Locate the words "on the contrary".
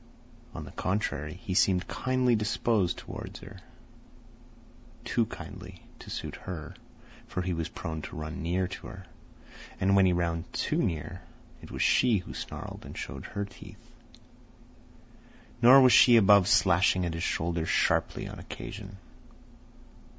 0.55-1.35